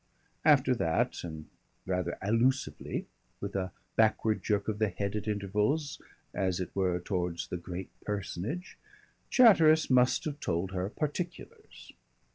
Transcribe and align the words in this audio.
After 0.43 0.73
that, 0.73 1.23
and 1.23 1.45
rather 1.85 2.17
allusively, 2.23 3.05
with 3.39 3.55
a 3.55 3.71
backward 3.95 4.41
jerk 4.41 4.67
of 4.67 4.79
the 4.79 4.89
head 4.89 5.15
at 5.15 5.27
intervals 5.27 6.01
as 6.33 6.59
it 6.59 6.75
were 6.75 6.99
towards 6.99 7.49
the 7.49 7.57
great 7.57 7.91
personage, 8.03 8.79
Chatteris 9.29 9.91
must 9.91 10.25
have 10.25 10.39
told 10.39 10.71
her 10.71 10.89
particulars. 10.89 11.93